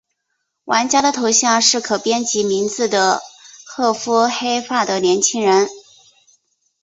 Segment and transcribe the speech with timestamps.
[0.63, 3.21] 玩家的头像是可编辑名字的
[3.67, 5.67] 褐肤黑发的年轻人。